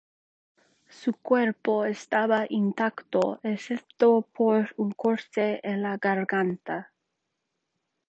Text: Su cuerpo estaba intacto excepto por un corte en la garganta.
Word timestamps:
Su 0.89 1.13
cuerpo 1.13 1.85
estaba 1.85 2.47
intacto 2.49 3.39
excepto 3.43 4.23
por 4.33 4.73
un 4.77 4.93
corte 4.93 5.59
en 5.61 5.83
la 5.83 5.97
garganta. 5.99 6.91